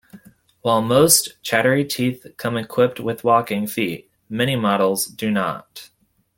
While 0.61 0.81
most 0.81 1.35
chattery 1.43 1.85
teeth 1.85 2.25
come 2.37 2.57
equipped 2.57 2.99
with 2.99 3.23
walking 3.23 3.67
feet, 3.67 4.09
many 4.31 4.55
models 4.55 5.05
do 5.05 5.29
not. 5.29 5.91